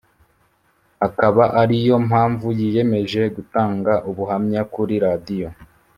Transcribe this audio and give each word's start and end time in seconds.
akaba 1.07 1.43
ari 1.61 1.77
yo 1.87 1.97
mpamvu 2.07 2.47
yiyemeje 2.59 3.21
gutanga 3.35 3.93
ubuhamya 4.09 4.61
kuri 4.73 4.93
radio 5.05 5.47